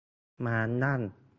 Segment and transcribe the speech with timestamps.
[0.45, 1.01] ม้านั่ง